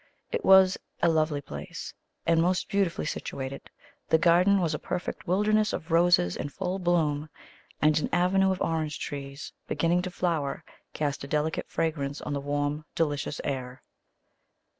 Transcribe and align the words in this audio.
It 0.31 0.43
was 0.43 0.79
a 1.03 1.09
lovely 1.09 1.41
place, 1.41 1.93
and 2.25 2.41
most 2.41 2.69
beautifully 2.69 3.05
situated; 3.05 3.69
the 4.09 4.17
garden 4.17 4.59
was 4.59 4.73
a 4.73 4.79
perfect 4.79 5.27
wilderness 5.27 5.73
of 5.73 5.91
roses 5.91 6.35
in 6.35 6.49
full 6.49 6.79
bloom, 6.79 7.29
and 7.83 7.99
an 7.99 8.09
avenue 8.11 8.51
of 8.51 8.63
orange 8.63 8.97
trees 8.97 9.53
beginning 9.67 10.01
to 10.01 10.09
flower 10.09 10.63
cast 10.93 11.23
a 11.23 11.27
delicate 11.27 11.69
fragrance 11.69 12.19
on 12.19 12.33
the 12.33 12.41
warm 12.41 12.83
delicious 12.95 13.39
air. 13.43 13.83